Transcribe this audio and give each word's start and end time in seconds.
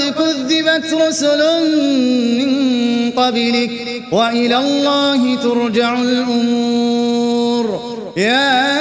فقد 0.00 0.14
كذبت 0.18 0.94
رسل 0.94 1.40
من 2.38 2.50
قبلك 3.10 4.02
وإلى 4.12 4.56
الله 4.56 5.36
ترجع 5.36 5.98
الأمور. 5.98 7.66
يا 8.16 8.74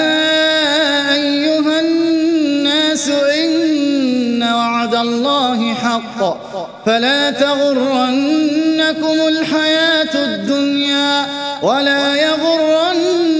أيها 1.14 1.80
الناس 1.80 3.10
إن 3.10 4.44
وعد 4.44 4.96
الله 4.96 5.74
حق. 5.74 6.38
فلا 6.86 7.32
تغرنكم 7.32 9.28
الحياة 9.28 10.16
الدنيا 10.16 11.26
ولا 11.64 12.16
يغرنكم 12.16 13.40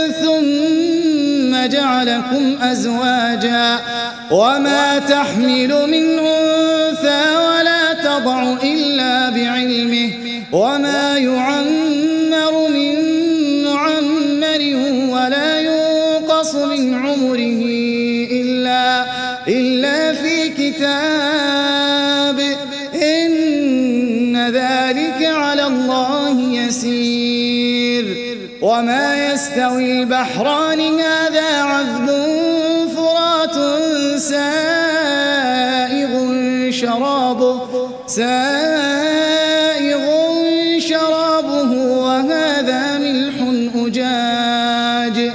جعلكم 1.67 2.57
أزواجا 2.61 3.79
وما 4.31 4.99
تحمل 4.99 5.87
من 5.87 6.19
أنثى 6.19 7.35
ولا 7.35 7.93
تضع 7.93 8.53
إلا 8.63 9.29
بعلمه 9.29 10.11
وما 10.51 11.17
يعمر 11.17 12.69
من 12.69 12.95
معمر 13.63 14.61
ولا 15.09 15.59
ينقص 15.59 16.55
من 16.55 16.93
عمره 16.93 17.61
إلا, 18.31 19.05
إلا 19.47 20.13
في 20.13 20.49
كتاب. 20.49 22.39
إن 23.01 24.37
ذلك 24.37 25.25
على 25.25 25.67
الله 25.67 26.53
يسير. 26.53 27.61
وما 28.61 29.33
يستوي 29.33 29.99
البحران 29.99 30.99
هذا 30.99 31.30
شرابه. 36.91 37.59
سائغ 38.07 38.31
شرابه 40.79 41.71
وهذا 41.97 42.97
ملح 42.97 43.35
أجاج. 43.75 45.31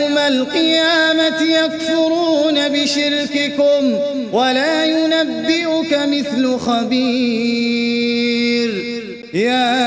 القيامة 0.31 1.39
يكفرون 1.41 2.69
بشرككم 2.69 3.83
ولا 4.33 4.85
ينبئك 4.85 5.91
مثل 5.93 6.59
خبير. 6.59 8.01
يا 9.33 9.77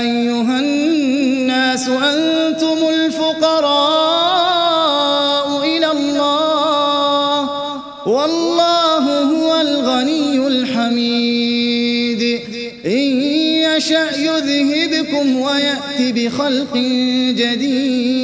أيها 0.00 0.58
الناس 0.60 1.88
أنتم 1.88 2.78
الفقراء 2.94 3.84
إلى 5.64 5.90
الله 5.90 7.40
والله 8.06 9.04
هو 9.20 9.60
الغني 9.60 10.46
الحميد. 10.46 12.22
إن 12.86 13.22
يشأ 13.66 14.08
يذهبكم 14.16 15.40
ويأتي 15.40 16.12
بخلق 16.12 16.76
جديد. 17.40 18.23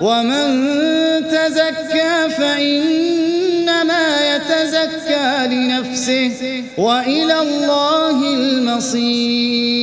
ومن 0.00 0.66
تزكى 1.28 2.28
فإنما 2.38 4.06
يتزكى 4.34 5.46
لنفسه 5.46 6.64
وإلى 6.78 7.40
الله 7.40 8.34
المصير. 8.34 9.76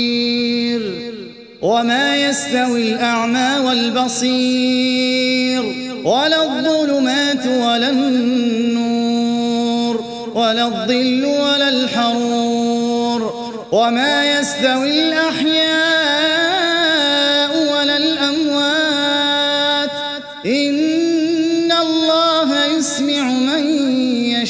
وما 1.61 2.17
يستوي 2.17 2.81
الأعمى 2.93 3.59
والبصير 3.65 5.63
ولا 6.03 6.43
الظلمات 6.43 7.47
ولا 7.47 7.89
النور 7.89 9.23
ولا 10.35 10.65
الظل 10.65 11.25
ولا 11.25 11.69
الحرور. 11.69 13.43
وما 13.71 14.39
يستوي 14.39 15.07
الأحياء 15.07 15.82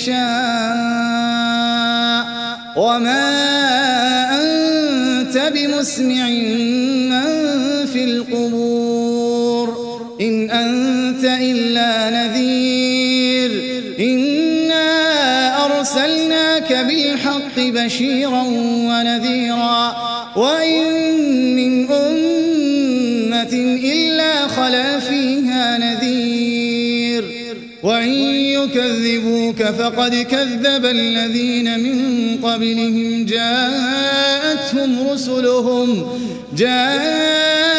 يشاء 0.04 0.24
وما 2.78 3.24
أنت 4.42 5.52
بمسمع 5.54 6.28
من 7.10 7.24
في 7.86 8.04
القبور. 8.04 9.68
إن 10.22 10.50
أنت 10.52 11.24
إلا 11.24 12.10
نذير. 12.10 13.52
إنا 14.00 14.86
أرسلناك 15.66 16.74
بالحق 16.74 17.58
بشيرا 17.58 18.44
ونذيرا. 18.90 19.96
وإن 20.36 21.03
وإن 27.84 28.10
يكذبوك 28.10 29.64
فقد 29.64 30.16
كذب 30.16 30.86
الذين 30.86 31.80
من 31.80 32.38
قبلهم 32.44 33.26
جاءتهم 33.26 35.08
رسلهم 35.10 36.08
جاءتهم 36.58 37.74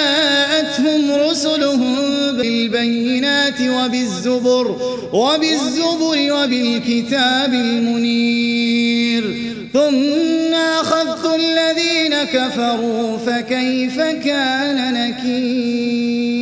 رسلهم 1.31 1.97
بالبينات 2.37 3.61
وبالزبر 3.61 4.77
وبالزبر 5.13 6.33
وبالكتاب 6.33 7.55
المنير 7.55 9.35
ثم 9.73 10.55
أخذت 10.55 11.35
الذين 11.35 12.15
كفروا 12.25 13.19
فكيف 13.19 14.01
كان 14.01 14.95
نكير 14.95 16.34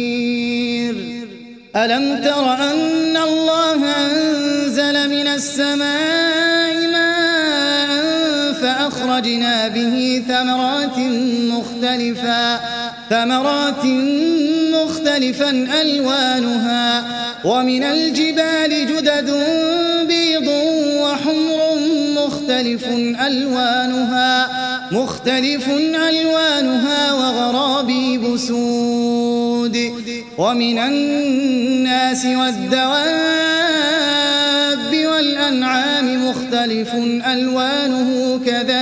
ألم 1.76 2.24
تر 2.24 2.54
أن 2.54 3.16
الله 3.16 3.80
أنزل 4.04 5.10
من 5.10 5.26
السماء 5.26 6.86
ماء 6.92 8.52
فأخرجنا 8.52 9.68
به 9.68 10.22
ثمرات 10.28 10.98
مختلفا 11.52 12.60
ثمرات 13.10 13.84
مختلفا 14.72 15.50
ألوانها 15.80 17.04
ومن 17.44 17.82
الجبال 17.84 18.86
جدد 18.86 19.30
بيض 20.08 20.48
وحمر 21.00 21.78
مختلف 22.16 22.84
ألوانها. 23.26 24.61
مختلف 24.92 25.68
ألوانها 26.08 27.12
وغرابيب 27.12 28.36
سود. 28.36 29.76
ومن 30.38 30.78
الناس 30.78 32.26
والدواب 32.26 32.92
والأنعام 35.06 36.28
مختلف 36.28 36.94
ألوانه 37.26 38.40
كذلك 38.46 38.81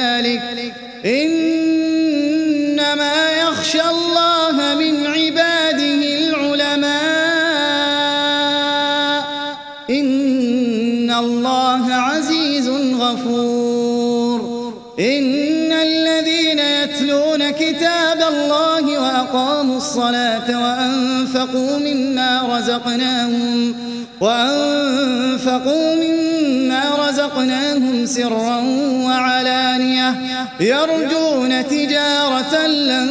كتاب 18.11 18.33
الله 18.33 19.01
وأقاموا 19.01 19.77
الصلاة 19.77 20.63
وأنفقوا 20.63 21.79
مما 21.79 22.59
رزقناهم 22.59 23.75
وأنفقوا 24.21 25.95
مما 25.95 26.83
رزقناهم 27.09 28.07
سرا 28.07 28.57
وعلانية. 29.05 30.15
يرجون 30.61 31.69
تجارة 31.69 32.67
لن 32.67 33.09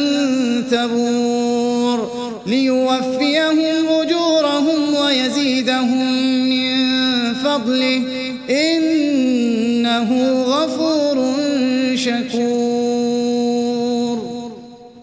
تبور 0.70 2.10
ليوفيهم 2.46 3.88
أجورهم 4.00 4.94
ويزيدهم 4.94 6.12
من 6.48 6.74
فضله. 7.34 8.02
إنه 8.50 8.89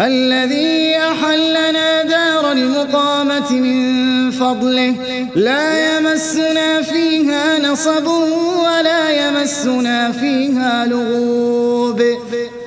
الذي 0.00 0.96
أحلنا 0.96 2.02
دار 2.02 2.52
المقامة 2.52 3.52
من 3.52 4.30
فضله. 4.30 4.94
لا 5.34 5.96
يمسنا 5.96 6.82
فيها 6.82 7.58
نصب 7.58 8.06
ولا 8.64 9.02
يمسنا 9.10 10.12
فيها 10.12 10.86
لغوب. 10.86 12.02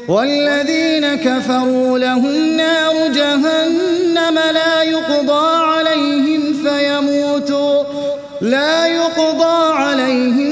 والذين 0.08 1.16
كفروا 1.16 2.00
لهم 2.00 2.58
نار 2.58 2.94
جهنم 3.08 4.40
لا 4.54 4.84
يقضى 4.84 5.66
عليهم 5.66 6.42
فيموتوا. 6.64 7.84
لا 8.42 8.88
يقضى 8.88 9.74
عليهم 9.74 10.51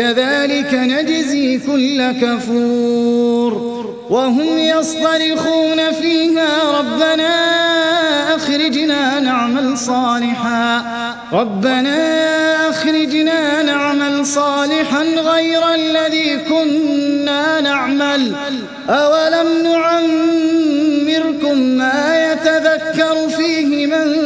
كذلك 0.00 0.74
نجزي 0.74 1.58
كل 1.58 2.12
كفور 2.12 3.52
وهم 4.10 4.58
يصطرخون 4.58 5.92
فيها 5.92 6.78
ربنا 6.78 7.34
أخرجنا 8.36 9.20
نعمل 9.20 9.78
صالحا 9.78 10.84
ربنا 11.32 11.98
أخرجنا 12.70 13.62
نعمل 13.62 14.26
صالحا 14.26 15.02
غير 15.02 15.74
الذي 15.74 16.38
كنا 16.38 17.60
نعمل 17.60 18.32
أولم 18.88 19.48
نعمركم 19.62 21.58
ما 21.58 22.32
يتذكر 22.32 23.28
فيه 23.28 23.86
من 23.86 24.16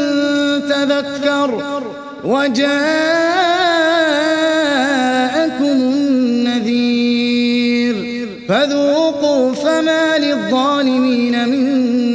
تذكر 0.69 1.85
وجاءكم 2.25 3.14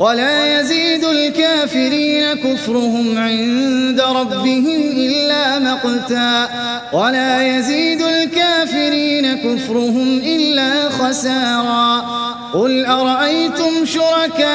ولا 0.00 0.60
يزيد 0.60 1.04
الكافرين 1.04 2.34
كفرهم 2.34 3.18
عند 3.18 4.00
ربهم 4.00 4.80
إلا 4.96 5.58
مقتا. 5.58 6.48
ولا 6.92 7.58
يزيد 7.58 8.02
الكافرين 8.02 9.34
كفرهم 9.34 10.18
إلا 10.24 10.88
خسارا. 10.88 12.04
قل 12.54 12.86
أرأيتم 12.86 13.84
شركاءكم 13.84 14.52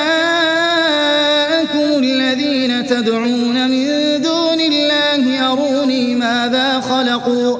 الذين 2.03 2.87
تدعون 2.87 3.69
من 3.69 3.87
دون 4.21 4.59
الله؟ 4.59 5.51
أروني 5.51 6.15
ماذا 6.15 6.79
خلقوا؟ 6.79 7.57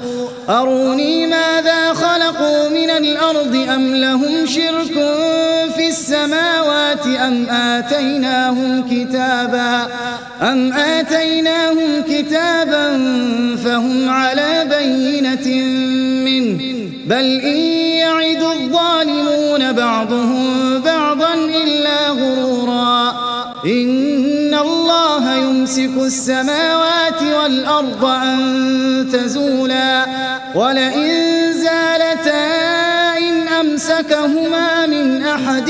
أروني 0.49 1.27
ماذا 1.27 1.93
خلقوا 1.93 2.69
من 2.69 2.89
الأرض 2.89 3.55
أم 3.75 3.95
لهم 3.95 4.45
شرك 4.45 4.97
أم 7.27 7.49
آتيناهم 7.49 8.83
كتابا 8.91 9.87
أم 10.41 10.73
آتيناهم 10.73 12.01
كتابا 12.09 12.89
فهم 13.63 14.09
على 14.09 14.65
بينة 14.69 15.65
منه 16.25 16.87
بل 17.05 17.39
إن 17.39 17.57
يعد 17.97 18.43
الظالمون 18.43 19.71
بعضهم 19.71 20.79
بعضا 20.79 21.33
إلا 21.33 22.09
غرورا 22.09 23.09
إن 23.65 24.53
الله 24.53 25.35
يمسك 25.35 25.91
السماوات 25.97 27.21
والأرض 27.21 28.05
أن 28.05 29.09
تزولا 29.13 30.05
ولئن 30.55 31.53
زالتا 31.53 32.47
إن 33.17 33.47
أمسكهما 33.47 34.85
من 34.85 35.23
أحد 35.23 35.69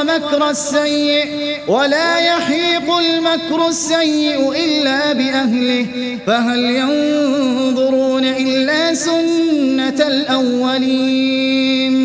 ومكر 0.00 0.50
السيء 0.50 1.26
ولا 1.68 2.18
يحيق 2.18 2.96
المكر 2.96 3.68
السيء 3.68 4.52
إلا 4.64 5.12
بأهله 5.12 5.86
فهل 6.26 6.64
ينظرون 6.64 8.24
إلا 8.24 8.94
سنة 8.94 10.06
الأولين 10.08 11.96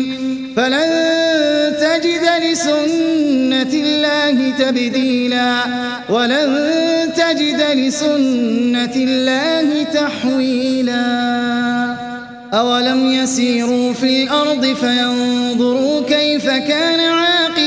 فلن 0.56 1.12
تجد 1.80 2.24
لسنة 2.50 3.72
الله 3.74 4.50
تبديلا 4.58 5.64
ولن 6.08 6.72
تجد 7.16 7.62
لسنة 7.74 8.94
الله 8.96 9.82
تحويلا 9.94 11.02
أولم 12.54 13.12
يسيروا 13.12 13.92
في 13.92 14.22
الأرض 14.22 14.64
فينظروا 14.66 16.02
كيف 16.06 16.46
كان 16.46 17.00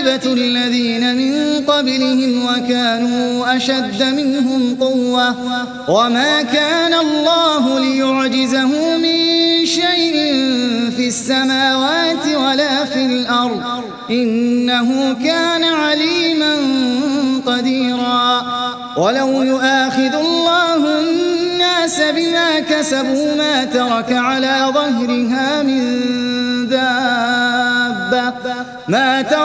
عاقبة 0.06 0.34
الذين 0.34 1.16
من 1.16 1.66
قبلهم 1.66 2.46
وكانوا 2.46 3.56
أشد 3.58 4.04
منهم 4.04 4.76
قوة. 4.80 5.36
وما 5.90 6.42
كان 6.42 6.94
الله 6.94 7.80
ليعجزه 7.80 8.98
من 8.98 9.66
شيء 9.66 10.14
في 10.98 11.08
السماوات 11.08 12.28
ولا 12.36 12.86
في 12.86 13.06
الأرض. 13.06 13.62
إنه 14.10 15.14
كان 15.24 15.64
عليما 15.64 16.56
قديرا. 17.46 18.46
ولو 18.98 19.44
يؤاخذ 19.44 20.16
الله 20.16 21.00
الناس 21.00 22.02
بما 22.02 22.60
كسبوا 22.60 23.36
ما 23.36 23.64
ترك 23.64 24.12
على 24.12 24.72
ظهرها 24.74 25.64
من 25.64 26.06
دابة. 26.70 28.56
ما 28.88 29.22
ترك 29.22 29.45